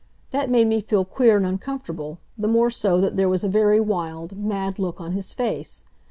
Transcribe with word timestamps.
That 0.31 0.49
made 0.49 0.65
me 0.65 0.81
feel 0.81 1.05
queer 1.05 1.37
and 1.37 1.45
uncomfortable, 1.45 2.17
the 2.35 2.47
more 2.47 2.71
so 2.71 2.99
that 3.01 3.17
there 3.17 3.29
was 3.29 3.43
a 3.43 3.47
very 3.47 3.79
wild, 3.79 4.35
mad 4.35 4.79
look 4.79 4.99
on 4.99 5.11
his 5.11 5.31
face. 5.31 5.83